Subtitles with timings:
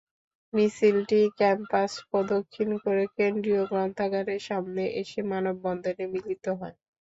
[0.53, 6.75] মিছিলটি ক্যাম্পাস প্রদক্ষিণ করে কেন্দ্রীয় গ্রন্থাগারের সামনে এসে মানববন্ধনে মিলিত হয়।